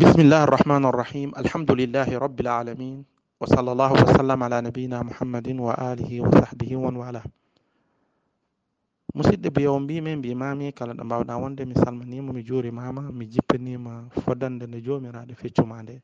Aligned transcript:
arrahmani 0.00 0.86
arrahim 0.88 1.32
alhamdulillahi 1.36 2.16
rabbil 2.16 2.48
alamin 2.48 3.04
wa 3.40 3.44
sallallahu 3.46 3.92
wa 3.92 4.08
sallam 4.16 4.40
ala 4.42 4.62
nabiyina 4.64 5.04
muhammadin 5.04 5.60
wa 5.60 5.76
alihi 5.76 6.20
wa 6.24 6.32
sahbihi 6.32 6.76
wa 6.80 6.88
wala 6.96 7.20
musidɗo 9.12 9.52
biyowo 9.52 9.80
mbimi 9.84 10.16
mbimami 10.16 10.72
kala 10.72 10.96
ɗo 10.96 11.04
mbawɗa 11.04 11.36
wonde 11.36 11.64
mi 11.68 11.74
salminima 11.76 12.32
mi 12.32 12.40
juurimama 12.42 13.12
mi 13.12 13.26
jippanima 13.28 14.08
fodande 14.24 14.64
nde 14.66 14.80
jomiraɗo 14.80 15.34
feccuma 15.36 15.82
nde 15.84 16.00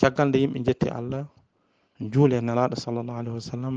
caggal 0.00 0.28
nde 0.28 0.38
yimɓe 0.44 0.58
jetti 0.66 0.88
allah 0.92 1.24
juule 2.12 2.36
nelaɗo 2.44 2.76
sallllahu 2.76 3.16
alayhi 3.16 3.36
wa 3.40 3.40
sallam 3.50 3.76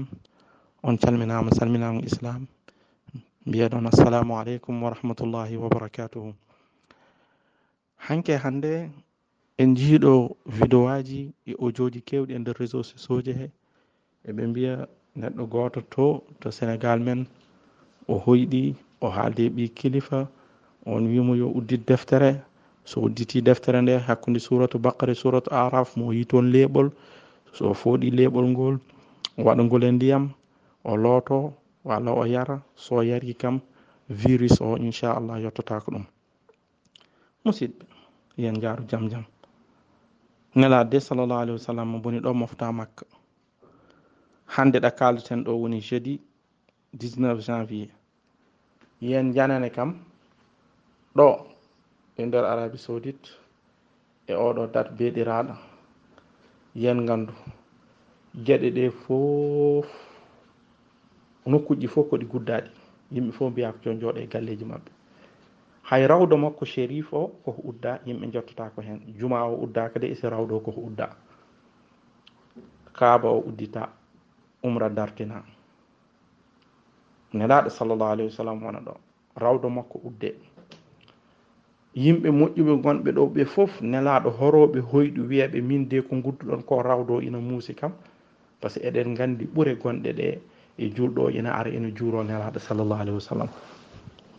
on 0.84 0.98
calminama 1.00 1.50
salminago 1.56 2.04
islam 2.04 2.44
mbiyeɗon 3.48 3.88
assalamu 3.88 4.36
aleykum 4.36 4.84
wa 4.84 4.92
rahmatullahi 4.92 5.56
wa 5.56 5.70
barakatuhu 5.72 6.36
hanke 8.08 8.34
hannde 8.44 8.90
en 9.62 9.70
jiiɗo 9.78 10.14
vidéo 10.58 10.88
aji 10.96 11.20
e 11.46 11.54
audio 11.64 11.86
ji 11.94 12.02
kewɗi 12.08 12.32
e 12.36 12.40
nder 12.40 12.56
réseau 12.60 12.84
sociaux 12.92 13.22
ji 13.26 13.34
he 13.40 13.48
eɓe 14.30 14.42
mbiya 14.50 14.74
neɗɗo 15.20 15.44
goto 15.54 15.80
to 15.94 16.06
to 16.40 16.48
sénégal 16.58 17.00
men 17.08 17.20
o 18.08 18.14
hoyɗi 18.26 18.64
o 19.02 19.08
haalde 19.16 19.44
ɓi 19.56 19.64
kilifa 19.78 20.20
on 20.86 21.04
wimo 21.12 21.34
yo 21.36 21.48
uddit 21.58 21.82
deftere. 21.88 22.42
So 22.86 23.02
udditi 23.02 23.42
deftere 23.42 23.82
nde 23.82 23.94
hakkude 24.08 24.40
suratu 24.40 24.78
bakara 24.80 25.14
suratu 25.16 25.50
araf 25.54 25.96
mo 25.98 26.12
yi 26.14 26.26
toon 26.26 26.46
leeɓol. 26.54 26.88
So 27.54 27.74
fooɗi 27.74 28.08
leeɓol 28.18 28.46
ngol 28.54 28.76
waɗa 29.46 29.62
ngol 29.64 29.84
e 29.84 29.92
ndiyam 29.92 30.24
o 30.84 30.96
looto 31.04 31.54
walla 31.88 32.12
o 32.12 32.24
yara. 32.26 32.58
So 32.76 33.02
yari 33.04 33.34
kam 33.42 33.60
virus 34.10 34.56
o 34.62 34.76
inchallah 34.78 35.38
yettotako 35.44 35.92
ɗum. 35.94 36.06
Musidɓe. 37.46 37.91
yen 38.42 38.60
jaaru 38.62 38.84
jam 38.90 39.10
jam. 39.10 39.24
Nelaade 40.56 41.00
sallllahu 41.00 41.40
alahi 41.42 41.52
wa 41.58 41.60
sallam 41.66 41.88
mo 41.92 42.00
boni 42.00 42.20
ɗo 42.20 42.34
mofta 42.34 42.72
makka. 42.72 43.06
Hannde 44.46 44.80
ɗa 44.80 44.92
kaaleten 44.92 45.44
ɗo 45.46 45.52
woni 45.62 45.80
jeudi 45.82 46.20
19 46.98 47.40
janvier. 47.42 47.90
Yen 49.00 49.34
janane 49.34 49.70
kam 49.72 49.90
ɗo 51.16 51.28
e 52.18 52.26
nder 52.26 52.44
arabie 52.46 52.78
saudite 52.80 53.30
e 54.28 54.34
oɗo 54.34 54.68
date 54.74 54.92
beeɗiraɗo 54.98 55.54
yen 56.76 56.98
nganndu 57.04 57.34
geɗe 58.46 58.70
ɗe 58.76 58.84
fof 59.02 59.88
nokkuji 61.46 61.88
fof 61.88 62.10
ko 62.10 62.16
ɗi 62.18 62.26
guddaɗi. 62.32 62.70
Yimɓe 63.14 63.32
fof 63.38 63.52
mbiya 63.52 63.72
ko 63.74 63.80
jo 63.84 63.92
jooɗo 64.02 64.20
e 64.20 64.28
galleji 64.28 64.66
maɓɓe. 64.66 64.92
hay 65.84 66.08
rawdo 66.08 66.38
makko 66.38 66.66
shérif 66.66 67.14
o 67.14 67.28
koko 67.46 67.62
udda 67.70 68.00
yimɓe 68.06 68.32
jottotako 68.34 68.82
hen. 68.82 69.00
Juma 69.18 69.44
o 69.46 69.56
uddaka 69.64 70.00
de 70.00 70.08
ese 70.12 70.30
rawdo 70.30 70.56
o 70.56 70.60
koko 70.60 70.82
udda. 70.82 71.10
Kaaba 72.94 73.30
o 73.30 73.40
uddita 73.48 73.90
umra 74.64 74.90
dartina. 74.90 75.44
Nelaɗo 77.34 77.70
sallllahu 77.70 78.12
alayhi 78.12 78.30
wa 78.30 78.36
sallam 78.38 78.64
wona 78.64 78.80
ɗo 78.80 78.94
rawdo 79.36 79.70
makko 79.70 80.00
udde. 80.04 80.36
Yimɓe 81.96 82.30
moƴƴuɓe 82.32 82.82
gonɓe 82.84 83.12
ɗo 83.12 83.26
ɓe 83.34 83.46
fof 83.46 83.82
nelaɗo 83.82 84.30
horoɓe 84.30 84.80
hoyɗu 84.80 85.22
wiyaɓe 85.28 85.62
min 85.62 85.88
de 85.90 86.02
ko 86.02 86.16
gudduɗon 86.16 86.64
ko 86.64 86.82
rawdo 86.82 87.22
ina 87.22 87.40
muusi 87.40 87.74
kam. 87.76 87.92
Par 88.62 88.72
ce 88.72 88.80
que 88.80 88.88
eɗen 88.88 89.14
gandi 89.16 89.46
ɓuure 89.46 89.76
gonɗe 89.76 90.14
ɗe 90.14 90.40
e 90.78 90.90
julɗo 90.96 91.30
ina 91.32 91.52
ara 91.54 91.70
ina 91.70 91.90
juuro 91.96 92.24
nelaɗo 92.24 92.60
sallllahu 92.60 93.02
alayhi 93.02 93.16
wa 93.16 93.20
sallam. 93.20 93.50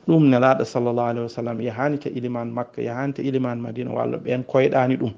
Ɗum 0.06 0.28
nelaɗo 0.31 0.64
sallllahu 0.64 1.08
alayhi 1.11 1.22
wa 1.22 1.28
sallam 1.28 1.61
yahani 1.61 1.98
to 1.98 2.08
iliman 2.11 2.50
makka 2.53 2.83
yahani 2.83 3.12
to 3.14 3.22
iliman 3.22 3.58
madina 3.61 3.91
walla 3.92 4.19
ɓen 4.19 4.42
koyɗani 4.45 4.97
ɗum 4.97 5.12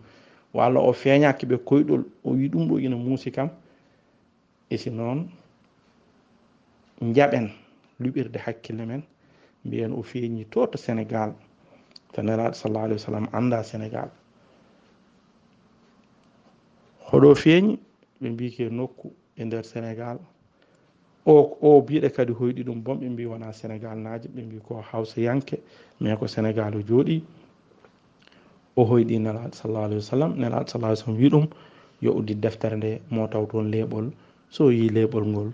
walla 0.53 0.81
o 0.81 0.93
feeñaki 0.93 1.47
ɓe 1.47 1.57
koyɗol 1.65 2.03
o 2.25 2.31
wi 2.31 2.49
ɗum 2.49 2.69
ɗo 2.69 2.79
ina 2.81 2.97
muusi 2.97 3.31
kam 3.33 3.49
isi 4.71 4.91
noon 4.91 5.29
jaɓen 7.01 7.49
luɓirde 8.01 8.39
hakkille 8.39 8.85
men 8.87 9.03
mbiyen 9.65 9.93
o 9.93 10.03
feeñi 10.03 10.45
to 10.51 10.67
to 10.67 10.79
sénégal 10.79 11.33
to 12.13 12.23
nelaɗo 12.23 12.55
sallah 12.55 12.83
alah 12.85 12.93
wa 12.97 12.99
sallam 12.99 13.27
anda 13.33 13.63
sénégal 13.63 14.11
hoɗo 17.11 17.35
feeñi 17.35 17.79
ɓe 18.21 18.29
mbike 18.31 18.65
nokku 18.71 19.13
e 19.37 19.45
nder 19.45 19.65
sénégal 19.65 20.19
o 21.27 21.57
o 21.61 21.81
biɗe 21.81 22.09
kadi 22.13 22.33
hoyɗi 22.33 22.63
ɗum 22.65 22.83
bon 22.85 22.97
ɓe 23.01 23.09
mbi 23.09 23.25
wona 23.27 23.53
sénégal 23.53 23.99
naji 23.99 24.29
ɓe 24.29 24.41
mbi 24.47 24.59
ko 24.67 24.81
hawsa 24.91 25.21
yanke 25.21 25.57
mais 26.01 26.17
ko 26.19 26.27
sénégal 26.27 26.77
o 26.77 26.81
jooɗi. 26.89 27.23
O 28.77 28.85
hoyɗi 28.85 29.19
nelaɗo 29.19 29.53
sallah 29.55 29.85
alah 29.85 29.97
wa 29.97 30.03
sallam 30.03 30.33
nelaɗo 30.41 30.67
sallah 30.69 30.97
sallam 30.97 31.17
wi 31.21 31.29
ɗum 31.31 31.47
yo 32.03 32.11
uddi 32.13 32.35
deftere 32.35 32.77
nde 32.77 33.01
mo 33.11 33.27
taw 33.29 33.47
toon 33.47 33.71
leeɓol 33.73 34.07
so 34.51 34.71
yi 34.71 34.89
leeɓol 34.89 35.25
ngol 35.33 35.51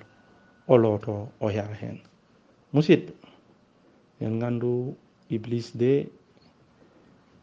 o 0.67 0.75
looto 0.77 1.29
o 1.41 1.47
yara 1.51 1.75
heen 1.75 1.99
musidɓe 2.73 3.13
en 4.21 4.33
nganndu 4.39 4.95
iblis 5.31 5.77
de 5.77 6.09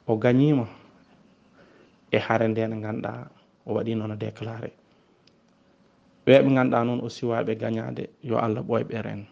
o 0.07 0.17
gañiima 0.17 0.67
e 2.11 2.17
hare 2.17 2.47
nde 2.47 2.61
ngannduɗaa 2.67 3.27
o 3.67 3.73
waɗi 3.75 3.95
noon 3.95 4.15
déclaré. 4.19 4.71
ɓeɓe 6.27 6.49
ganduɗa 6.55 6.83
noon 6.83 6.99
aussi 7.03 7.23
waɓe 7.25 7.55
gañade 7.61 8.03
yo 8.29 8.35
allah 8.37 8.61
ɓoyɓere 8.69 9.09
en 9.15 9.23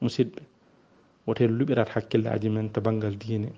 musidɓe 0.00 0.40
woten 1.26 1.50
luɓirat 1.58 1.88
hakkillaji 1.94 2.48
men 2.48 2.70
to 2.72 2.80
banggal 2.80 3.14
diine. 3.18 3.50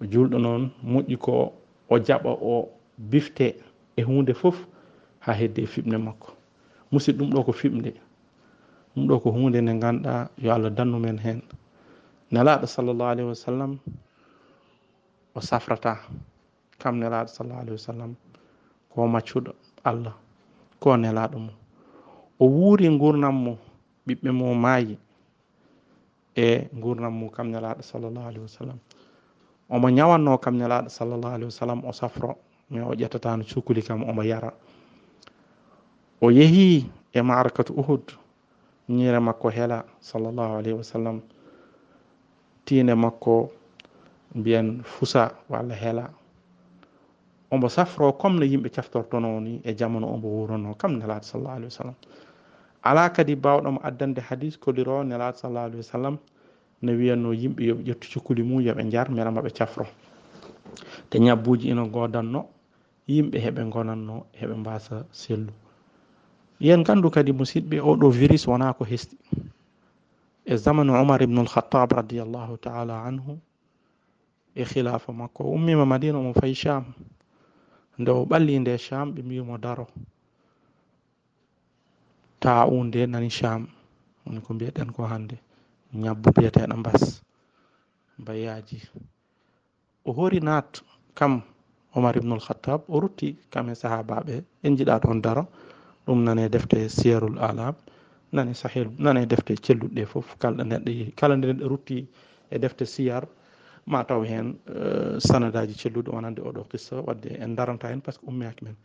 O 0.00 0.04
julɗo 0.12 0.38
noon 0.38 0.70
moƴƴi 0.82 1.16
ko 1.18 1.52
o 1.88 1.98
jaɓa 2.06 2.30
o 2.52 2.68
bifte 2.98 3.46
e 3.96 4.02
hunde 4.02 4.32
foof 4.34 4.66
ha 5.20 5.32
hedde 5.32 5.66
fiɓne 5.66 5.96
makko. 5.98 6.28
Musidɗo 6.92 7.18
ɗum 7.24 7.30
ɗo 7.34 7.44
ko 7.46 7.52
fiɓde 7.52 7.90
ɗum 8.94 9.06
ɗo 9.08 9.20
ko 9.22 9.30
hunde 9.30 9.58
nde 9.62 9.72
ganduɗa 9.82 10.30
yo 10.42 10.50
allah 10.52 10.70
dannu 10.70 10.98
men 10.98 11.18
hen 11.18 11.40
nelaɗo 12.32 12.66
sallllahu 12.66 13.10
alayhi 13.12 13.28
wa 13.28 13.34
sallam 13.34 13.78
o 15.34 15.40
safrata 15.40 15.92
kam 16.80 16.98
nelaɗo 16.98 17.28
sallllahu 17.28 17.60
alayhi 17.60 17.76
wa 17.78 17.86
sallam? 17.88 18.14
Ko 18.90 19.06
maccuɗo 19.06 19.52
allah. 19.84 20.14
Ko 20.80 20.96
nelaɗo 20.96 21.38
mum. 21.38 21.57
o 22.38 22.44
wuuri 22.46 22.88
gurnam 22.98 23.34
mo 23.44 23.52
ɓiɓɓe 24.06 24.30
mo 24.32 24.54
maayi 24.54 24.98
e 26.38 26.68
gurnam 26.72 27.12
mum 27.18 27.30
kam 27.30 27.50
nelaɗo 27.50 27.82
sallllahu 27.82 28.26
alayhi 28.28 28.40
wa 28.40 28.48
sallam. 28.48 28.78
Omo 29.70 29.88
ñawanno 29.90 30.38
kam 30.40 30.54
nelaɗo 30.56 30.88
sallllahu 30.88 31.34
alayhi 31.34 31.44
wa 31.44 31.50
sallam 31.60 31.84
o 31.84 31.92
safro 31.92 32.36
mais 32.70 32.84
o 32.86 32.94
ƴettatano 32.94 33.42
cukuli 33.44 33.82
kam 33.82 34.02
omo 34.08 34.22
yara. 34.22 34.52
O 36.20 36.30
yeehi 36.30 36.86
e 37.12 37.22
marakatu 37.22 37.72
uhud 37.74 38.12
ñiire 38.88 39.18
makko 39.20 39.48
hela 39.50 39.84
sallllahu 40.00 40.54
alayhi 40.58 40.76
wa 40.78 40.84
sallam. 40.84 41.20
Tiinde 42.64 42.94
makko 42.94 43.50
mbiyen 44.34 44.82
fusa 44.84 45.32
walla 45.50 45.74
hela. 45.74 46.10
Omo 47.50 47.68
safro 47.68 48.12
comme 48.12 48.38
no 48.38 48.44
yimɓe 48.46 48.70
caftortono 48.70 49.40
ni 49.40 49.60
e 49.64 49.74
jamanu 49.74 50.06
omo 50.06 50.28
wurono 50.28 50.74
kam 50.78 50.98
nelaɗo 50.98 51.22
sallllahu 51.24 51.56
alayhi 51.56 51.64
wa 51.74 51.78
sallam. 51.82 51.94
Ala 52.82 53.10
kadi 53.10 53.34
bawɗomo 53.36 53.80
addande 53.82 54.20
hadis 54.20 54.56
koliro 54.58 55.02
nelaɗo 55.04 55.36
sallah 55.38 55.64
alih 55.64 55.76
wa 55.76 55.82
sallam 55.82 56.16
no 56.82 56.92
wiyanno 56.92 57.32
yimɓe 57.32 57.62
yoɓe 57.68 57.82
ƴettu 57.84 58.06
cukkuli 58.12 58.42
mum 58.42 58.60
yoɓe 58.60 58.90
jar 58.90 59.10
mbeɗa 59.10 59.30
maɓe 59.30 59.50
cafro. 59.56 59.86
Te 61.10 61.18
ñabbuji 61.18 61.68
ina 61.70 61.84
godanno 61.86 62.46
yimɓe 63.08 63.38
heɓe 63.44 63.62
gonanno 63.72 64.26
heɓe 64.40 64.54
mbasa 64.54 65.06
sellu. 65.10 65.52
Yen 66.60 66.82
gandu 66.84 67.10
kadi 67.10 67.32
musidɓe 67.32 67.80
oɗo 67.80 68.10
virus 68.10 68.46
wona 68.46 68.72
ko 68.74 68.84
hesti. 68.84 69.16
E 70.46 70.56
zamanu 70.56 70.92
umar 71.02 71.20
ibnu 71.22 71.42
lkhatab 71.44 71.92
radiallahu 71.92 72.56
taala 72.58 73.04
anhu 73.04 73.38
e 74.54 74.64
khilafa 74.64 75.12
makko 75.12 75.44
o 75.44 75.50
ummima 75.54 75.84
madina 75.86 76.18
omo 76.18 76.32
fayi 76.34 76.54
cham 76.54 76.84
nde 77.98 78.10
o 78.10 78.24
ɓalli 78.30 78.58
nde 78.60 78.78
cham 78.78 79.12
ɓe 79.14 79.20
mbimo 79.22 79.58
daro 79.58 79.86
ta 82.40 82.66
nani 83.06 83.28
cham 83.30 83.66
woni 84.24 84.40
ko 84.44 84.50
mbiyeɗen 84.54 84.90
ko 84.92 85.02
hande 85.12 85.36
ñabbu 86.02 86.28
biyeteɗo 86.36 86.76
mbas 86.80 87.02
mbayaji 88.20 88.78
o 90.04 90.12
hori 90.12 90.40
nat 90.40 90.82
kam 91.18 91.42
omar 91.96 92.16
ibnul 92.16 92.40
khattab 92.40 92.80
o 92.88 93.00
rutti 93.00 93.36
kam 93.52 93.68
e 93.70 93.74
sahabaɓe 93.74 94.44
en 94.62 94.76
jiɗa 94.76 95.00
toon 95.02 95.20
daro 95.22 95.46
ɗum 96.06 96.24
nane 96.24 96.48
defte 96.48 96.88
siyarul 96.88 97.38
alam 97.38 97.74
nane 98.32 98.54
sahil 98.54 98.88
nane 98.98 99.26
defte 99.26 99.54
celluɗɗe 99.64 100.02
foof 100.06 100.36
kalɗo 100.38 100.62
neɗɗo 100.64 100.90
kala 101.18 101.34
nde 101.36 101.46
neɗɗo 101.48 101.68
rutti 101.68 102.06
e 102.50 102.58
defte 102.58 102.84
siyar 102.86 103.24
ma 103.86 104.04
taw 104.04 104.22
hen 104.22 104.58
uh, 104.68 105.16
sanadaji 105.18 105.74
celluɗo 105.74 106.10
wonande 106.12 106.40
oɗo 106.42 106.62
qissa 106.70 107.00
wadde 107.06 107.30
en 107.40 107.54
daranta 107.56 107.88
hen 107.88 108.00
par 108.00 108.12
ce 108.14 108.20
que 108.20 108.26
ummiyaki 108.26 108.64
men 108.64 108.76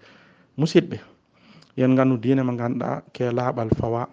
musidɓe 0.58 0.98
yen 1.78 1.96
gandu 1.96 2.18
diine 2.18 2.44
mo 2.44 2.54
ganduɗa 2.56 3.32
laaɓal 3.38 3.70
fawa. 3.80 4.08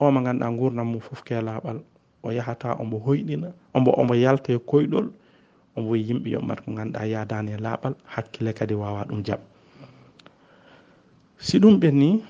O 0.00 0.10
mo 0.10 0.20
ganduɗa 0.22 0.56
gurdam 0.58 0.86
mum 0.92 1.00
foof 1.00 1.22
laaɓal 1.30 1.78
o 2.22 2.30
yahata 2.30 2.76
omo 2.80 2.98
hoyɗina 2.98 3.48
omo 3.74 3.90
omo 4.00 4.14
yalta 4.14 4.52
e 4.52 4.58
koyɗol 4.58 5.06
omo 5.76 5.88
woyi 5.90 6.02
yimɓe 6.08 6.28
yoɓmat 6.34 6.58
ko 6.64 6.70
ganduɗa 6.72 7.06
yadani 7.06 7.50
e 7.52 7.58
laaɓal. 7.58 7.94
Hakkille 8.04 8.52
kadi 8.54 8.74
wawa 8.74 9.04
ɗum 9.08 9.22
jaab 9.26 9.40
si 11.38 11.58
ɗum 11.58 11.80
ɓen 11.80 11.94
ni 11.98 12.22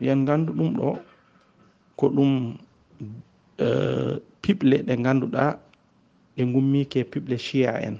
yen 0.00 0.24
gandu 0.26 0.52
ɗum 0.52 0.70
ɗo 0.76 0.98
ko 1.96 2.08
ɗum 2.08 2.56
e, 3.58 3.66
piɓle 4.42 4.76
ɗe 4.86 4.94
ganduɗa 5.04 5.58
ɗe 6.36 6.42
gummike 6.52 7.04
piɓle 7.10 7.36
chia 7.38 7.72
en. 7.86 7.96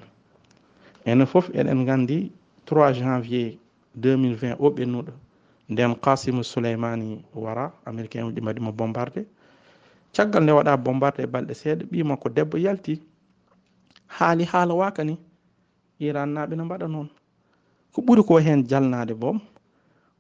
Enen 1.07 1.27
foof 1.27 1.51
eɗen 1.55 1.85
gandi 1.87 2.31
3 2.67 2.93
janvier 2.99 3.55
2020 3.95 4.57
o 4.59 4.71
ɓennuɗo. 4.71 5.13
nden 5.69 5.95
kasimu 5.95 6.45
souleymani 6.45 7.25
wara 7.35 7.73
américain 7.85 8.25
uji 8.25 8.41
mbaɗimo 8.41 8.73
bombardé. 8.73 9.25
Caggal 10.15 10.43
nde 10.43 10.53
waɗa 10.53 10.77
bombardé 10.85 11.23
e 11.23 11.27
balɗe 11.27 11.55
seeɗa 11.55 11.85
ɓima 11.91 12.17
ko 12.17 12.29
debbo 12.29 12.57
yalti. 12.59 13.03
Haali 14.07 14.45
haala 14.45 14.75
waka 14.75 15.05
ni 15.05 15.15
iran 15.99 16.29
naɓe 16.35 16.55
no 16.57 16.65
mbaɗa 16.65 16.87
noon. 16.89 17.09
Ko 17.93 18.01
ɓuri 18.03 18.23
ko 18.29 18.39
hen 18.39 18.65
jalnade 18.69 19.15
boom 19.15 19.41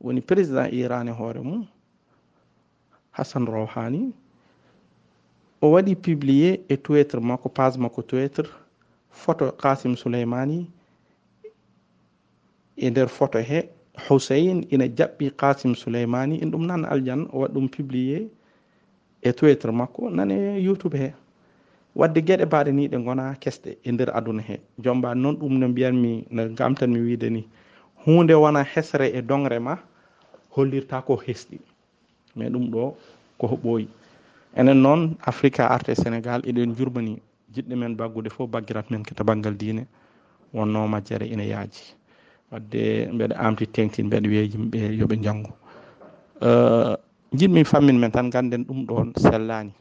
woni 0.01 0.21
président 0.21 0.69
iran 0.73 1.09
e 1.09 1.13
hoore 1.13 1.41
mum 1.43 1.67
hassan 3.11 3.47
rohani 3.47 4.13
o 5.63 5.71
waɗi 5.73 5.95
publié 5.97 6.61
e 6.69 6.77
twitter 6.77 7.21
makko 7.21 7.49
page 7.49 7.77
makko 7.79 8.03
twitter 8.03 8.45
photo 9.11 9.53
kasim 9.53 9.97
souleymani 9.97 10.71
e 12.77 12.91
nder 12.91 13.09
photo 13.09 13.39
he. 13.39 13.76
husein 14.09 14.67
ina 14.71 14.87
jaɓɓi 14.89 15.31
kasim 15.37 15.75
souleymani 15.75 16.37
in 16.43 16.51
ɗum 16.51 16.67
nan 16.67 16.85
aljan 16.85 17.27
o 17.33 17.39
waɗi 17.41 17.53
ɗum 17.55 17.69
publié 17.69 18.29
e 19.23 19.33
twitter 19.33 19.73
makko 19.73 20.11
nane 20.11 20.61
youtube 20.63 20.95
he. 20.99 21.13
Wadde 21.97 22.21
gueɗe 22.21 22.45
mbaɗe 22.47 22.71
ni 22.73 22.89
ɗe 22.89 22.99
gona 23.05 23.35
kesɗe 23.43 23.71
e 23.85 23.93
nder 23.93 24.11
aduna 24.19 24.43
he. 24.43 24.57
Jombani 24.85 25.21
noon 25.23 25.37
ɗum 25.41 25.59
no 25.59 25.69
mbiyanmi 25.69 26.27
no 26.31 26.43
gamtanmi 26.59 27.01
wiide 27.01 27.31
ni. 27.31 27.43
Hunde 28.05 28.35
wona 28.35 28.63
hesre 28.73 29.07
e 29.19 29.23
dongre 29.23 29.59
ma 29.59 29.75
hollirta 30.55 31.03
ko 31.07 31.17
hesɗi. 31.17 31.59
Mais 32.37 32.51
ɗum 32.53 32.71
ɗo 32.71 32.95
koko 33.39 33.57
ɓooyi. 33.57 33.89
Enen 34.57 34.83
noon 34.83 35.17
afrique 35.25 35.61
arte 35.61 35.95
sénégal 35.95 36.41
eɗen 36.45 36.75
jurmani 36.77 37.19
jiɗɗo 37.55 37.77
men 37.77 37.97
baggude 37.97 38.29
fof 38.31 38.51
baggirat 38.51 38.91
men 38.91 39.03
keta 39.03 39.25
banggal 39.25 39.57
diine. 39.57 39.87
Wonno 40.53 40.87
majjere 40.89 41.27
ina 41.27 41.45
yaaji. 41.45 41.95
wadde 42.53 43.09
mbeɗa 43.13 43.35
amti 43.37 43.67
tengtin 43.67 44.07
mbeɗa 44.07 44.29
wiya 44.29 44.43
yimɓe 44.53 44.79
yooɓe 44.99 45.17
janngu 45.25 45.51
eh, 46.47 46.95
jiɗmi 47.39 47.65
fammin 47.65 47.99
men 47.99 48.11
tan 48.13 48.31
ganden 48.31 48.65
ɗum 48.65 48.87
ɗon 48.87 49.09
sellani 49.17 49.73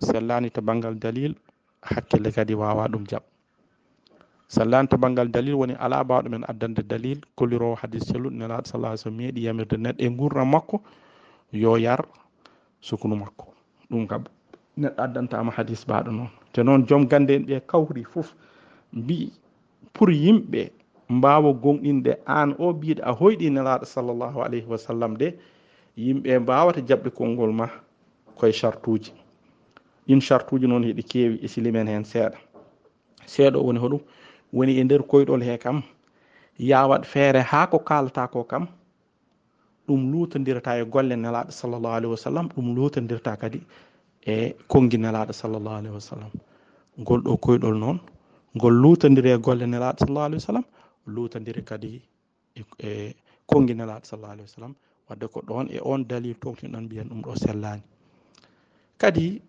sellani 0.00 0.50
to 0.50 0.60
banggal 0.60 0.94
dalil 0.98 1.34
hakkille 1.82 2.30
kadi 2.32 2.54
wawa 2.54 2.88
ɗum 2.88 3.04
jaab 3.10 3.22
sellani 4.48 4.88
to 4.88 4.96
banggal 4.96 5.28
dalil 5.28 5.54
woni 5.54 5.74
ala 5.78 6.04
bawɗo 6.04 6.28
men 6.30 6.44
addande 6.48 6.82
dalil 6.82 7.18
kollirowo 7.36 7.74
hadis 7.82 8.04
celluɗo 8.08 8.36
nelaɗo 8.36 8.66
salah 8.66 8.96
sallam 8.96 9.16
meeɗi 9.18 9.40
yamirde 9.46 9.76
neɗɗo 9.76 10.00
e 10.04 10.08
gurdam 10.08 10.48
makko 10.50 10.76
yo 11.52 11.76
yar 11.78 12.00
sukunu 12.80 13.16
makko. 13.16 13.46
Ɗum 13.90 14.06
kam 14.06 14.24
neɗɗo 14.76 15.00
addantama 15.02 15.50
hadis 15.52 15.84
baɗo 15.86 16.10
noon. 16.12 16.30
Te 16.52 16.62
noon 16.62 16.86
joom 16.86 17.06
gande 17.08 17.30
en 17.34 17.44
ɓe 17.46 17.60
kawri 17.66 18.04
fof 18.04 18.34
mbi 18.92 19.32
pour 19.92 20.10
yimɓe 20.10 20.70
mbawa 21.08 21.52
gonɗinde 21.52 22.16
an 22.26 22.54
o 22.58 22.72
mbiɗo 22.72 23.02
a 23.04 23.12
hoyɗi 23.12 23.50
nelaɗo 23.50 23.84
sallllahu 23.84 24.42
alayhi 24.42 24.66
wa 24.66 24.78
sallam 24.78 25.16
de 25.16 25.34
yimɓe 25.96 26.38
mbawata 26.38 26.80
jaɓɓe 26.80 27.10
konngol 27.10 27.52
ma 27.52 27.66
koye 28.36 28.52
chartuji. 28.52 29.12
Ɗin 30.06 30.20
chartuji 30.20 30.66
noon 30.66 30.84
heɗi 30.84 31.02
keewi 31.02 31.38
e 31.42 31.48
silimen 31.48 31.86
hen 31.86 32.04
seeɗa. 32.04 32.38
Seeɗa 33.26 33.58
woni 33.58 33.78
hoɗum 33.78 34.00
woni 34.52 34.78
e 34.80 34.84
nder 34.84 35.02
koyɗol 35.02 35.42
he 35.42 35.58
kam 35.58 35.82
yawat 36.58 37.04
feere 37.04 37.40
ha 37.42 37.66
ko 37.66 37.78
kalata 37.78 38.28
ko 38.30 38.44
kam 38.44 38.66
ɗum 39.86 40.10
lutodirta 40.12 40.78
e 40.80 40.84
golle 40.84 41.16
nelaɗo 41.16 41.50
sallllahu 41.50 41.94
alayhi 41.94 42.10
wa 42.10 42.16
sallam 42.16 42.48
ɗum 42.48 42.74
lutodirta 42.74 43.36
kadi 43.36 43.60
e 44.26 44.54
kongi 44.68 44.96
nelaɗo 44.98 45.32
sallllahu 45.32 45.76
alayhi 45.76 45.94
wa 45.94 46.00
sallam. 46.00 46.30
Ngol 46.98 47.20
ɗo 47.22 47.36
koyɗol 47.36 47.76
noon 47.78 47.98
ngol 48.56 48.74
lutodiri 48.82 49.30
e 49.34 49.38
golle 49.38 49.66
nelaɗo 49.66 49.98
sallllahu 49.98 50.26
alayhi 50.26 50.40
wa 50.42 50.46
sallam 50.48 50.64
lutodiri 51.06 51.62
kadi 51.64 52.02
e, 52.54 52.62
e 52.78 53.14
kongi 53.46 53.74
nelaɗo 53.74 54.04
sallah 54.04 54.30
alih 54.30 54.44
wa 54.44 54.48
sallam. 54.48 54.74
Wadde 55.08 55.26
ko 55.28 55.40
ɗon 55.40 55.68
e 55.70 55.78
on 55.82 56.04
dalil 56.08 56.34
tongtiɗon 56.40 56.84
mbiyen 56.84 57.08
ɗum 57.08 57.22
ɗo 57.22 57.36
sellani. 57.36 57.82
Kadi 58.98 59.42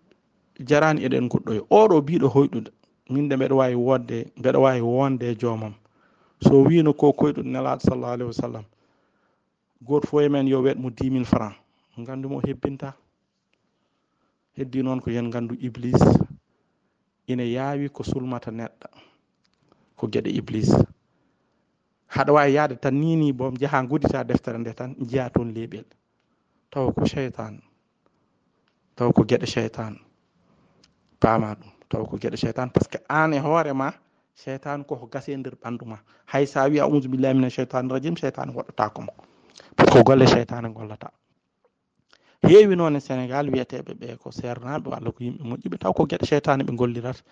jarani 0.68 1.00
eɗen 1.06 1.28
goɗɗoye 1.28 1.60
oɗo 1.70 1.96
biɗo 2.06 2.28
hoyɗude 2.28 2.70
min 3.10 3.28
de 3.28 3.36
mbeɗa 3.36 3.54
wawi 3.54 3.74
wodde 3.74 4.16
mbeɗa 4.36 4.58
wawi 4.58 4.80
wonde 4.80 5.22
e 5.30 5.34
joomam 5.40 5.74
so 6.44 6.62
wino 6.66 6.92
ko 6.92 7.12
koyɗude 7.12 7.48
nelaɗo 7.48 7.80
sallah 7.80 8.10
alayhi 8.12 8.28
wa 8.28 8.32
sallam 8.42 8.64
goto 9.86 10.06
foye 10.08 10.28
men 10.28 10.46
yo 10.48 10.62
wet 10.62 10.78
mo 10.78 10.90
dix 10.90 11.10
mille 11.10 11.24
franc 11.24 11.54
gandumo 11.98 12.40
hebbinta? 12.40 12.94
Heddi 14.56 14.82
noon 14.82 15.00
ko 15.00 15.10
yen 15.10 15.30
gandu 15.30 15.54
iblis 15.60 16.00
ina 17.28 17.42
yaawi 17.44 17.88
ko 17.92 18.02
sulmata 18.02 18.50
neɗɗo 18.50 18.88
ko 19.96 20.06
gueɗe 20.08 20.30
iblis. 20.30 20.70
Haɗa 22.16 22.32
wawi 22.32 22.52
yaade 22.54 22.76
tan 22.80 22.94
nini 23.00 23.32
bom 23.32 23.54
jaha 23.60 23.82
gudita 23.86 24.24
deftere 24.24 24.58
nde 24.58 24.72
tan 24.74 24.94
jiya 25.08 25.30
toon 25.30 25.52
leeɓel 25.54 25.84
tawa 26.70 26.92
ko 26.92 27.04
cheytan 27.04 27.60
tawa 28.96 29.12
ko 29.12 29.22
gueɗe 29.28 29.46
cheytan 29.46 29.94
paama 31.20 31.54
ɗum 31.54 31.70
tawa 31.88 32.04
ko 32.08 32.16
gueɗe 32.16 32.36
cheytan 32.36 32.68
par 32.72 32.82
ce 32.82 32.88
que 32.88 32.98
an 33.08 33.32
e 33.32 33.38
hoorema 33.38 33.92
cheytan 34.36 34.84
koko 34.84 35.06
gase 35.06 35.36
nder 35.36 35.54
ɓandu 35.56 35.84
ma. 35.86 35.98
Hay 36.26 36.46
sa 36.46 36.68
wi 36.68 36.80
audu 36.80 37.08
billahi 37.08 37.34
mina 37.34 37.48
cheytani 37.50 37.88
rajim 37.92 38.14
cheytane 38.16 38.52
woɗɗatakomo 38.52 39.12
par 39.76 39.86
ce 39.86 39.92
que 39.92 40.02
golle 40.04 40.26
cheytane 40.26 40.68
gollata 40.72 41.10
heewi 42.42 42.76
noon 42.76 42.96
e 42.96 43.00
sénégal 43.00 43.48
wiyeteɓe 43.50 43.92
ɓe 44.00 44.16
ko 44.18 44.30
sernaɓe 44.30 44.88
walla 44.90 45.10
ko 45.12 45.20
yimɓe 45.24 45.42
moƴƴiɓe 45.44 45.78
taw 45.78 45.92
ko 45.92 46.04
gueɗe 46.06 46.26
cheytane 46.26 46.62
ɓe 46.64 46.72
gollirata 46.76 47.22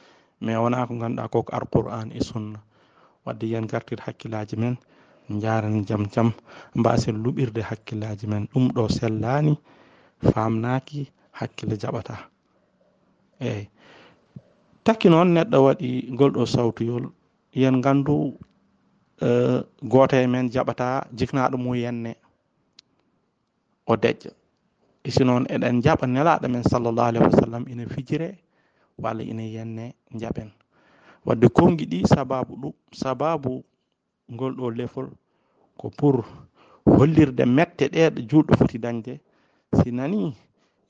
mais 0.41 0.57
wona 0.57 0.87
ko 0.87 0.95
ganduɗa 0.97 1.29
koko 1.29 1.53
alquran 1.57 2.11
e 2.13 2.21
sunna 2.21 2.59
wadde 3.25 3.47
yen 3.53 3.67
gartir 3.67 3.99
hakkillaji 4.07 4.57
men 4.57 4.77
jaran 5.43 5.85
jaam 5.89 6.05
jaam 6.15 6.33
mbasen 6.75 7.17
luɓirde 7.25 7.63
hakkillaji 7.63 8.27
men. 8.27 8.49
Ɗum 8.53 8.69
ɗo 8.75 8.89
sellani 8.89 9.55
famnaki 10.33 11.01
hakkille 11.39 11.77
jaɓata 11.83 12.15
eyyi 13.41 13.69
takki 14.85 15.09
noon 15.09 15.29
neɗɗo 15.35 15.59
waɗi 15.67 15.89
golɗo 16.19 16.43
sawtuyol. 16.47 17.05
Yen 17.61 17.81
gandu 17.85 18.15
e, 19.21 19.29
goto 19.83 20.17
e 20.17 20.27
men 20.27 20.47
jaɓata 20.53 20.87
jiknaɗo 21.19 21.57
mum 21.59 21.75
yenne. 21.75 22.13
O 23.87 23.97
deƴƴa. 23.97 24.31
Isi 25.05 25.25
noon 25.25 25.45
eɗen 25.55 25.83
jaɓa 25.85 26.07
nelaɗo 26.07 26.47
men 26.53 26.63
sallllahu 26.71 27.09
alayhi 27.09 27.25
wa 27.27 27.39
sallam 27.41 27.65
ina 27.69 27.85
fijire 27.87 28.29
walla 28.99 29.23
ina 29.23 29.43
yenne 29.43 29.95
jaɓen 30.21 30.51
wadde 31.27 31.49
kongi 31.49 31.85
ɗi 31.91 31.99
sababu 32.07 32.53
ɗum 32.57 32.73
sababu 32.93 33.65
ngol 34.33 34.53
ɗo 34.59 34.67
lefol 34.79 35.09
ko 35.79 35.91
pour 35.91 36.25
hollirde 36.87 37.45
mette 37.47 37.85
ɗeɗo 37.95 38.21
juɗɗo 38.31 38.53
foti 38.59 38.79
dañde. 38.79 39.21
Si 39.83 39.91
nani 39.91 40.35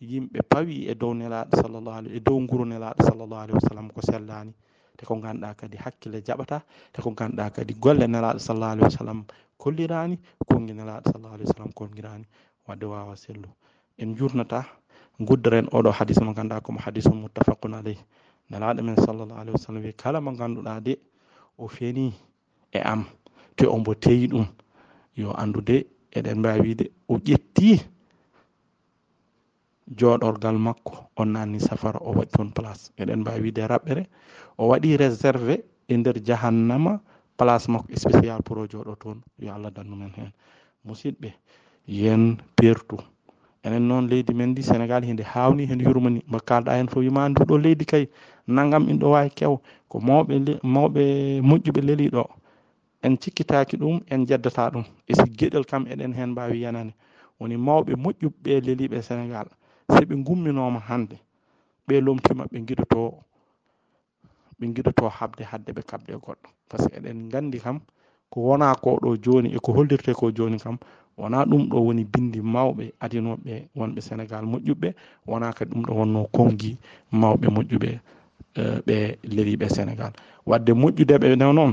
yimɓe 0.00 0.40
pawi 0.50 0.74
e 0.90 0.94
dow 0.94 1.12
nelaɗo 1.14 1.56
sallllahu 1.60 1.96
alayhi 1.98 2.16
e 2.16 2.20
dow 2.20 2.38
nguru 2.40 2.64
nelaɗo 2.64 3.00
sallllahu 3.06 3.40
alih 3.42 3.54
wa 3.54 3.60
sallam 3.68 3.88
ko 3.94 4.00
sellani 4.02 4.52
te 4.96 5.06
ko 5.06 5.14
ganduɗa 5.16 5.54
kadi 5.60 5.76
hakkille 5.76 6.18
jaɓata 6.26 6.62
te 6.92 7.02
ko 7.02 7.10
ganduɗa 7.10 7.50
kadi 7.56 7.74
golle 7.74 8.06
nelaɗo 8.06 8.38
sallllahu 8.38 8.72
alayhi 8.72 8.84
wa 8.92 8.98
sallam 8.98 9.24
kollirani 9.58 10.18
kongi 10.50 10.72
nelaɗo 10.74 11.10
sallllahu 11.12 11.34
alih 11.34 11.46
wa 11.46 11.52
sallam 11.54 11.72
kongirani 11.72 12.24
wadde 12.68 12.84
wawa 12.84 13.16
sellu. 13.16 13.48
En 13.98 14.14
jurnata 14.16 14.66
guddaren 15.20 15.66
oɗo 15.72 15.90
hadis 15.92 16.20
mo 16.20 16.32
ganduɗa 16.34 16.60
komo 16.60 16.78
hadis 16.80 17.06
muttafaqun 17.06 17.74
alayh 17.74 17.98
nelaɗo 18.50 18.82
men 18.82 18.96
sallallah 18.96 19.38
alih 19.40 19.52
wa 19.52 19.58
sallam 19.58 19.82
wi 19.82 19.92
kala 19.92 20.20
mo 20.20 20.30
ganduɗa 20.32 20.80
de 20.84 20.94
o 21.58 21.68
feni 21.68 22.12
e 22.72 22.78
am 22.80 23.04
to 23.56 23.70
ombo 23.70 23.94
teyi 23.94 24.26
ɗum 24.28 24.46
yo 25.16 25.32
andude 25.42 25.86
eɗen 26.16 26.38
mbawi 26.38 26.60
wiide. 26.60 26.86
O 27.08 27.18
ƴetti 27.18 27.80
joɗorgal 29.98 30.58
makko 30.58 30.94
o 31.16 31.24
nanni 31.24 31.60
safara 31.60 31.98
o 32.00 32.12
waɗi 32.12 32.30
toon 32.32 32.50
place 32.52 32.90
eɗen 33.00 33.20
mbawi 33.20 33.40
wiide 33.42 33.62
raɓɓere. 33.66 34.02
O 34.58 34.68
waɗi 34.68 34.96
réservé 34.96 35.64
e 35.88 35.96
nder 35.96 36.16
jahannama 36.26 37.00
place 37.38 37.68
makko 37.68 37.88
e 37.92 37.96
spécial 37.96 38.42
pour 38.42 38.58
o 38.58 38.66
joɗo 38.66 38.94
toon. 38.96 39.18
Yo 39.38 39.52
allah 39.54 39.70
dannumen 39.70 40.10
hen 40.16 40.30
musidɓe 40.84 41.30
yen 41.86 42.36
pertu 42.56 42.96
enen 43.64 43.88
noon 43.88 44.06
leydi 44.08 44.34
men 44.34 44.50
ndi 44.52 44.62
sénégal 44.62 45.02
hende 45.08 45.22
hawni 45.24 45.66
hen 45.66 45.80
yurmani 45.80 46.20
mo 46.30 46.38
kalɗa 46.48 46.76
hen 46.76 46.88
fo 46.88 47.00
wima 47.00 47.28
nduɗo 47.28 47.58
leydi 47.64 47.84
kay. 47.84 48.04
Naggam 48.46 48.88
in 48.90 48.98
ɗo 48.98 49.10
wawi 49.10 49.30
kew. 49.30 49.56
Ko 49.88 49.98
mawɓe 50.00 50.34
mawɓe 50.62 51.02
moƴƴuɓe 51.48 51.80
leeli 51.86 52.08
ɗo. 52.10 52.24
En 53.02 53.16
cikkitaki 53.16 53.76
ɗum 53.76 54.00
en 54.10 54.26
jeddata 54.26 54.70
ɗum. 54.70 54.84
E 55.08 55.14
si 55.14 55.24
gueɗel 55.38 55.64
kam 55.64 55.84
eɗen 55.86 56.12
hen 56.12 56.30
mbawi 56.30 56.60
yanane 56.60 56.92
woni 57.40 57.56
mawɓe 57.56 57.92
moƴƴuɓe 57.96 58.60
leeliɓe 58.66 59.02
sénégal. 59.02 59.46
Seɓe 59.88 60.14
gumminoma 60.24 60.80
hande 60.88 61.16
ɓe 61.88 62.00
lomtima 62.00 62.44
ɓe 62.52 62.58
giɗoto 62.66 63.14
ɓe 64.60 64.66
giɗoto 64.74 65.08
habde 65.08 65.42
hadde 65.44 65.72
ɓe 65.72 65.82
kabde 65.82 66.12
goɗɗo. 66.12 66.48
Par 66.68 66.80
ce 66.80 66.88
que 66.88 66.96
eɗen 66.98 67.28
gandi 67.30 67.58
kam 67.60 67.80
ko 68.30 68.40
wona 68.40 68.74
ko 68.74 68.98
ɗo 69.02 69.16
joni 69.22 69.54
eko 69.56 69.72
hollirte 69.72 70.12
ko 70.14 70.30
joni 70.30 70.58
kam 70.58 70.76
wona 71.16 71.44
ɗum 71.46 71.68
ɗo 71.70 71.78
woni 71.86 72.04
bindi 72.04 72.40
mawɓe 72.54 72.84
adinoɓe 73.04 73.52
wonɓe 73.78 74.00
sénégal 74.06 74.44
moƴƴuɓe. 74.52 74.88
Wona 75.26 75.52
kadi 75.56 75.70
ɗum 75.70 75.82
ɗo 75.86 75.92
wonno 75.98 76.20
kongi 76.36 76.70
mawɓe 77.20 77.46
moƴƴuɓe 77.54 77.90
e, 78.54 78.62
ɓe 78.86 78.96
leliɓe 79.34 79.66
sénégal 79.76 80.12
wadde 80.48 80.72
moƴƴudeɓe 80.80 81.36
no 81.40 81.52
noon 81.52 81.72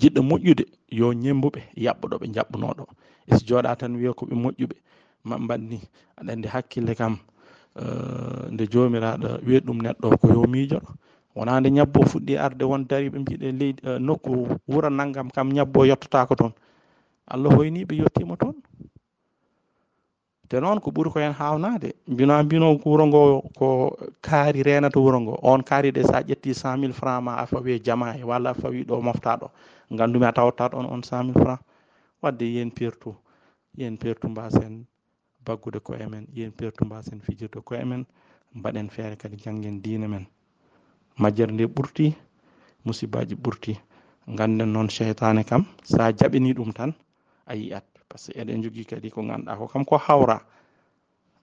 jiɗɗo 0.00 0.20
moƴƴude 0.30 0.64
yo 0.98 1.06
ñembuɓe 1.22 1.60
yaɓɓuɗo 1.84 2.16
ɓe 2.20 2.26
jaɓɓunoɗo. 2.34 2.84
E 3.26 3.36
so 3.36 3.44
jooɗa 3.46 3.76
tan 3.78 3.92
wiya 3.96 4.12
koɓe 4.18 4.34
moƴƴuɓe. 4.42 4.76
Maɓe 5.28 5.40
mbanni 5.44 5.78
aɗa 6.18 6.32
andi 6.32 6.48
hakkille 6.48 6.94
kam 6.94 7.16
e, 7.76 7.82
nde 8.52 8.64
jomiraɗo 8.72 9.28
wiyeɗi 9.46 9.66
ɗum 9.66 9.78
neɗɗo 9.82 10.16
ko 10.20 10.26
yo 10.34 10.44
miijoɗo. 10.52 10.88
Wona 11.34 11.60
nde 11.60 11.70
ñabbo 11.70 12.00
fuɗɗi 12.10 12.36
arde 12.38 12.62
won 12.64 12.84
dariɓe 12.88 13.18
mbiɗe 13.18 13.52
leydi 13.58 13.80
e, 13.88 13.98
nokku 13.98 14.30
wura 14.68 14.90
naggam 14.90 15.30
kam 15.34 15.48
ñabbo 15.52 15.84
yettotako 15.86 16.34
toon. 16.36 16.52
allah 17.26 17.50
hoyniɓe 17.56 17.94
yettima 17.96 18.36
toon. 18.36 18.54
Te 20.48 20.60
noon 20.60 20.80
ko 20.80 20.90
ɓuuri 20.90 21.10
ko 21.10 21.18
hen 21.20 21.32
hawnade 21.32 21.94
mbino 22.06 22.42
mbino 22.44 22.66
wuro 22.84 23.06
ngo 23.06 23.22
ko 23.58 23.96
kaari 24.20 24.62
renata 24.62 25.00
wuro 25.00 25.18
ngo. 25.20 25.38
On 25.42 25.62
kaari 25.62 25.90
ɗe 25.90 26.02
sa 26.04 26.20
ƴetti 26.22 26.54
cent 26.54 26.78
mille 26.80 26.92
franc 26.92 27.24
ma 27.24 27.32
a 27.36 27.46
fawi 27.46 27.72
e 27.72 27.80
jama 27.82 28.14
e 28.18 28.22
walla 28.24 28.50
a 28.50 28.54
fawi 28.54 28.84
ɗo 28.84 29.00
moftaɗo 29.02 29.50
gandumi 29.90 30.26
a 30.26 30.32
tawata 30.32 30.68
on 30.76 30.84
on 30.86 31.02
cent 31.02 31.24
mille 31.26 31.40
franc 31.44 31.60
wadde 32.22 32.42
yen 32.44 32.70
pertu 32.70 33.14
yen 33.76 33.96
pertu 33.96 34.28
mbasen 34.28 34.84
baggude 35.44 35.80
koye 35.80 36.06
men 36.06 36.26
yen 36.32 36.52
pertu 36.52 36.84
mbasen 36.84 37.20
fijirde 37.20 37.60
koye 37.64 37.84
men 37.84 38.04
mbaɗen 38.54 38.88
feere 38.90 39.16
kadi 39.16 39.36
janggen 39.36 39.80
diine 39.82 40.06
men. 40.08 40.26
Majjere 41.18 41.52
nde 41.52 41.64
ɓurti 41.66 42.14
musibbaji 42.84 43.34
ɓurti. 43.34 43.76
Ganden 44.28 44.72
noon 44.72 44.88
cheytane 44.88 45.44
kam 45.44 45.64
sa 45.82 46.12
jaɓini 46.12 46.52
ɗum 46.54 46.72
tan 46.72 46.92
a 47.46 47.54
yiyat 47.54 47.84
par 48.08 48.18
ce 48.18 48.32
que 48.32 48.40
eɗen 48.40 48.62
jogii 48.62 48.84
kadi 48.86 49.10
ko 49.10 49.22
ganduɗa 49.22 49.56
ko 49.56 49.66
kam 49.68 49.84
ko 49.84 49.96
hawra. 49.96 50.40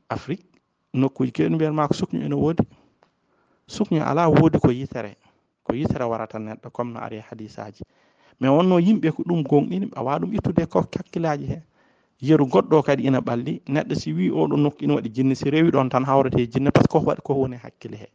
Afrique 0.09 0.45
nokkuji 0.93 1.31
keɗi 1.31 1.55
mbiyatma 1.55 1.87
ko 1.87 1.93
sukñu 1.93 2.19
ene 2.25 2.35
woodi 2.35 2.63
sukñu 3.67 4.01
ala 4.03 4.27
woodi 4.29 4.59
ko 4.59 4.69
yitere 4.71 5.15
ko 5.63 5.73
yitere 5.73 6.03
warata 6.11 6.37
neɗɗo 6.39 6.69
comme 6.75 6.93
no 6.93 6.99
ari 6.99 7.17
e 7.17 7.21
hadisaji 7.29 7.83
mais 8.39 8.51
wonno 8.51 8.75
yimɓe 8.79 9.11
ko 9.15 9.23
ɗum 9.23 9.41
gonɗini 9.43 9.87
awa 9.95 10.19
ɗum 10.19 10.33
ittude 10.33 10.65
ko 10.67 10.83
kakkillaji 10.93 11.45
he 11.51 11.57
yeru 12.19 12.45
goɗɗo 12.45 12.83
kadi 12.83 13.03
ina 13.07 13.19
ɓalli 13.21 13.61
neɗɗo 13.73 13.95
si 13.95 14.11
wi 14.13 14.29
oɗo 14.29 14.55
nokku 14.57 14.83
ina 14.83 14.93
waɗi 14.95 15.09
jinne 15.15 15.35
si 15.35 15.49
rewi 15.49 15.71
ɗon 15.71 15.89
tan 15.89 16.03
hawrete 16.03 16.39
e 16.41 16.47
jinne 16.47 16.71
par 16.71 16.83
ce 16.83 16.87
que 16.87 16.91
ko 16.99 17.05
waɗi 17.05 17.21
ko 17.23 17.33
woni 17.33 17.55
hakkille 17.57 17.95
he 17.97 18.07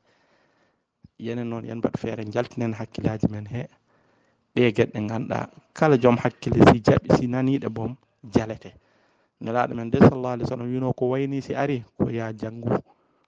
yenen 1.18 1.48
noon 1.48 1.64
yen 1.64 1.78
mbaɗ 1.78 1.96
feere 1.96 2.24
jaltinen 2.30 2.74
hakkillaji 2.74 3.26
men 3.30 3.46
he 3.46 3.66
ɗe 4.56 4.72
gueɗe 4.72 4.92
ɗe 4.92 5.06
ganduɗa 5.08 5.38
kala 5.74 5.96
joom 6.00 6.16
hakkille 6.16 6.60
si 6.72 6.80
jaɓi 6.86 7.08
si 7.16 7.26
naniɗe 7.28 7.68
boom 7.68 7.94
jalete. 8.34 8.72
Nelaɗo 9.40 9.74
men 9.74 9.90
de 9.90 9.98
sallah 10.00 10.32
alih 10.32 10.44
w 10.44 10.48
sallam 10.48 10.72
wino 10.72 10.92
ko 10.96 11.08
wayni 11.12 11.42
si 11.42 11.52
ari 11.54 11.84
ko 11.98 12.08
ya 12.10 12.32
janggu 12.32 12.72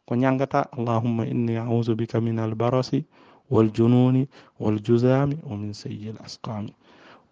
ko 0.06 0.14
ñangata 0.16 0.64
allahumma 0.72 1.26
inni 1.26 1.56
audu 1.58 1.94
bika 1.94 2.18
min 2.20 2.38
albarasi 2.38 3.04
waljununi 3.50 4.26
waljusami 4.58 5.36
wa 5.44 5.56
min 5.56 5.72
sayyi 5.74 6.08
l 6.16 6.18
asqami 6.24 6.72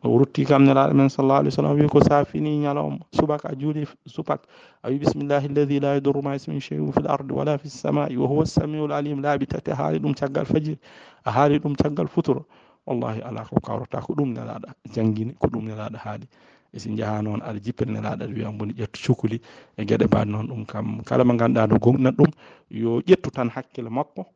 o 0.05 0.19
rutti 0.19 0.45
kam 0.45 0.65
nelaɗo 0.65 0.93
men 0.95 1.09
sallah 1.09 1.39
alih 1.41 1.49
w 1.49 1.57
sallam 1.57 1.79
wi 1.81 1.89
ko 1.89 2.01
sa 2.05 2.25
fini 2.25 2.59
ñalawma. 2.61 3.01
Subaka 3.17 3.49
a 3.49 3.55
juuli 3.57 3.87
supak 4.07 4.43
a 4.83 4.91
wi 4.91 4.99
bisimillahi 4.99 5.49
alladi 5.49 5.81
la 5.81 5.95
yadurru 5.97 6.21
ma 6.23 6.35
ismin 6.37 6.61
cheyum 6.61 6.93
fi 6.93 7.01
l 7.01 7.09
ardi 7.09 7.33
wala 7.33 7.57
fi 7.57 7.69
lsamai 7.69 8.15
wa 8.17 8.29
huwa 8.29 8.45
samiul 8.45 8.93
alim 8.93 9.23
laaɓi 9.23 9.47
tati 9.49 9.71
a 9.71 9.75
haali 9.75 9.99
ɗum 9.99 10.13
caggal 10.15 10.45
fajiri 10.45 10.79
a 11.25 11.31
haali 11.31 11.59
ɗum 11.59 11.75
caggal 11.75 12.09
futuro 12.09 12.45
wallahi 12.87 13.21
ala 13.23 13.45
ko 13.45 13.61
kawrata 13.61 14.01
ko 14.01 14.15
ɗum 14.15 14.31
nelaɗa 14.35 14.69
jangguini 14.95 15.33
ko 15.39 15.47
ɗum 15.49 15.65
nelaɗa 15.69 15.99
haali. 15.99 16.27
E 16.73 16.79
si 16.79 16.95
jaha 16.97 17.23
noon 17.23 17.41
aɗa 17.43 17.59
jippir 17.65 17.89
nelaɗa 17.89 18.25
aɗa 18.25 18.35
wiya 18.35 18.53
mboni 18.53 18.73
ƴettu 18.75 18.99
cukuli 19.05 19.41
e 19.77 19.85
gueɗe 19.85 20.07
mbaɗi 20.07 20.31
noon 20.31 20.47
ɗum 20.49 20.67
kam. 20.67 21.03
Kala 21.05 21.25
mo 21.25 21.35
ganduɗa 21.37 21.67
no 21.69 21.79
gomnat 21.79 22.15
ɗum 22.17 22.31
yo 22.71 23.01
ƴettu 23.01 23.31
tan 23.31 23.49
hakkille 23.51 23.91
makko 23.91 24.27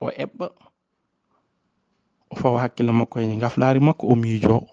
o 0.00 0.08
eɓɓa 0.10 0.46
o 2.30 2.34
fawa 2.36 2.60
hakkille 2.62 2.92
makko 2.92 3.20
e 3.20 3.36
gaflari 3.36 3.80
makko 3.80 4.06
o 4.06 4.14
miijo 4.16 4.66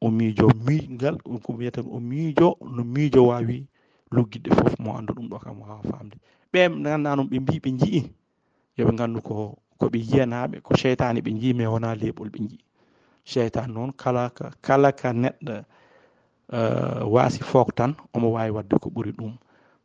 o 0.00 0.10
miijo 0.10 0.46
miigal 0.66 1.16
ko 1.44 1.52
wiyeten 1.58 1.84
o 1.90 1.98
miijo 2.00 2.56
no 2.74 2.82
miijo 2.84 3.26
wawi 3.30 3.66
luggiɗɗe 4.14 4.50
fof 4.58 4.74
mo 4.82 4.96
andu 4.96 5.12
ɗum 5.14 5.28
ɗo 5.30 5.38
kam 5.38 5.60
wawa 5.60 5.82
famde 5.90 6.16
ɓe 6.52 6.58
ganduɗa 6.84 7.16
noon 7.16 7.28
ɓe 7.30 7.36
mbi 7.40 7.54
ɓe 7.62 7.70
jii 7.80 8.02
yoɓe 8.78 8.92
gandu 8.98 9.20
ko 9.22 9.34
koɓe 9.80 9.98
yiyanaɓe 10.08 10.56
ko 10.66 10.70
cheytani 10.80 11.20
ɓe 11.24 11.30
jii 11.40 11.54
mais 11.58 11.68
wona 11.72 11.94
leɓol 12.02 12.28
ɓe 12.34 12.38
jii 12.50 12.62
cheytan 13.30 13.68
noon 13.74 13.90
kala 14.00 14.30
ka 14.36 14.46
kala 14.66 14.90
ka 15.00 15.08
neɗɗo 15.22 15.54
uh, 16.56 17.02
waasi 17.14 17.40
fook 17.50 17.68
tan 17.78 17.92
omo 18.14 18.28
wawi 18.36 18.50
wadde 18.56 18.76
ko 18.82 18.88
ɓuri 18.94 19.12
ɗum. 19.18 19.32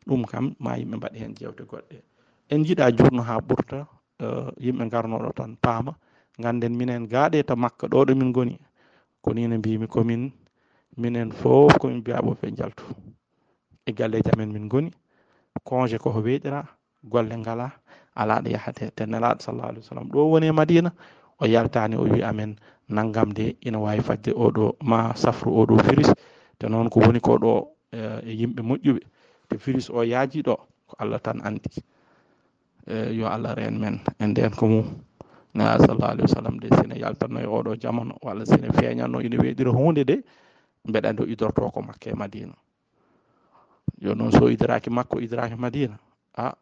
Ɗum 0.06 0.22
kam 0.30 0.54
ma 0.64 0.76
yimɓe 0.78 0.96
mbaɗi 0.96 1.18
hen 1.22 1.32
jewte 1.38 1.62
goɗɗe. 1.70 1.96
En 2.52 2.64
jiiɗa 2.64 2.86
jurno 2.96 3.22
ha 3.22 3.34
ɓurta 3.48 3.78
uh, 4.24 4.50
yimɓe 4.64 4.84
garnoɗo 4.92 5.32
tan 5.38 5.56
paama. 5.62 5.92
Ganden 6.42 6.74
minen 6.76 7.06
gaaɗe 7.12 7.42
to 7.46 7.54
makka 7.56 7.86
ɗo 7.86 8.04
ɗo 8.06 8.14
min 8.16 8.32
goni 8.32 8.58
ko 9.22 9.32
ni 9.32 9.48
no 9.48 9.56
mbimi 9.58 9.86
komin 9.88 10.22
minen 11.00 11.30
fof 11.32 11.72
komin 11.80 11.98
mbiyaɓo 12.00 12.30
ɓe 12.40 12.46
jaltu 12.58 12.84
e 13.86 13.92
galleji 13.92 14.30
amen 14.32 14.52
min 14.52 14.68
goni 14.68 14.90
congé 15.64 15.96
koko 15.98 16.20
weeɗira 16.26 16.60
golle 17.12 17.34
ngala 17.36 17.66
ala 18.14 18.40
ɗo 18.42 18.50
yahate 18.50 18.90
te 18.94 19.04
nelaɗo 19.06 19.40
sallah 19.42 19.66
alih 19.68 19.80
w 19.82 19.86
sallam. 19.88 20.08
Ɗo 20.08 20.30
woni 20.30 20.46
e 20.46 20.52
madina 20.52 20.90
o 21.38 21.46
yaltani 21.46 21.96
o 21.96 22.02
wi 22.02 22.22
amen 22.22 22.56
naggam 22.88 23.32
de 23.34 23.56
ina 23.66 23.78
wawi 23.78 24.00
fadde 24.00 24.32
oɗo 24.32 24.76
ma 24.82 25.14
safru 25.14 25.50
oɗo 25.52 25.78
firis. 25.84 26.12
Te 26.58 26.68
noon 26.68 26.88
ko 26.90 27.00
woni 27.00 27.20
ko 27.20 27.38
ɗo 27.38 27.52
e 27.92 28.30
yimɓe 28.32 28.62
moƴƴuɓe. 28.62 29.00
Te 29.48 29.56
virus 29.56 29.90
o 29.90 30.02
yaaji 30.02 30.42
ɗo 30.42 30.54
ko 30.86 30.94
allah 30.98 31.20
tan 31.20 31.40
andi 31.44 31.70
e 32.86 33.14
yo 33.14 33.26
allah 33.26 33.54
reen 33.54 33.78
men. 33.80 34.00
E 34.20 34.26
nden 34.26 34.50
ko 34.54 34.66
mum. 34.66 34.84
Nelaɗo 35.54 35.86
sallah 35.86 36.10
alih 36.10 36.22
wa 36.26 36.34
sallam 36.34 36.58
de 36.60 36.68
sene 36.76 36.94
yaltanno 36.98 37.40
e 37.40 37.46
oɗo 37.46 37.76
jamano 37.80 38.14
walla 38.22 38.46
sene 38.46 38.68
feeñanno 38.74 39.20
ina 39.22 39.36
weeɗira 39.38 39.70
hunde 39.70 40.04
de 40.04 40.24
mbeɗa 40.88 41.20
o 41.22 41.24
idorto 41.26 41.70
ko 41.70 41.82
makka 41.82 42.10
e 42.10 42.14
madina. 42.14 42.54
Yo 44.00 44.14
noon 44.14 44.32
so 44.32 44.50
idiraki 44.50 44.90
makko 44.90 45.20
idiraki 45.20 45.54
madina 45.56 45.98
a 46.36 46.54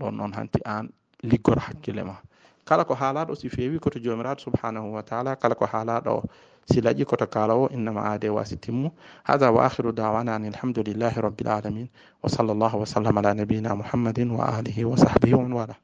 ɗon 0.00 0.16
noon 0.16 0.32
hanti 0.32 0.60
an 0.64 0.88
liggor 1.22 1.58
hakkille 1.58 2.04
ma 2.04 2.16
kala 2.64 2.84
ko 2.84 2.94
haalaɗo 2.94 3.34
si 3.34 3.48
feewi 3.48 3.78
koto 3.80 3.98
jomiraɗo 3.98 4.40
subhanahu 4.40 4.94
wa 4.94 5.02
taala 5.02 5.36
kala 5.36 5.54
ko 5.54 5.64
haalaɗo 5.66 6.22
si 6.68 6.80
laaƴi 6.80 7.04
koto 7.08 7.26
kala 7.26 7.54
o 7.56 7.68
innama 7.72 8.00
aade 8.04 8.28
wasi 8.28 8.56
timmu. 8.56 8.92
Hada 9.24 9.50
wa 9.52 9.64
akhiru 9.64 9.92
dawana 9.92 10.34
an 10.36 10.44
alhamdulillahi 10.44 11.16
rabbil 11.16 11.48
alamin 11.48 11.88
wa 12.22 12.28
sallllahu 12.28 12.80
wa 12.80 12.86
sallam 12.86 13.16
ala 13.18 13.34
nabiyina 13.34 13.72
muhammadin 13.76 14.30
wa 14.36 14.44
alihi 14.52 14.84
wa 14.84 14.96
sahbihi 14.96 15.34
wa 15.34 15.42
man 15.42 15.52
wala 15.52 15.74